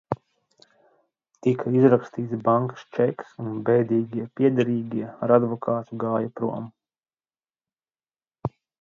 "Tika 1.47 1.73
izrakstīts 1.81 2.39
bankas 2.47 2.87
čeks 2.97 3.37
un 3.45 3.61
"bēdīgie" 3.69 4.27
piederīgie 4.41 5.13
ar 5.29 5.37
advokātu 5.39 6.03
gāja 6.07 6.37
prom." 6.43 6.71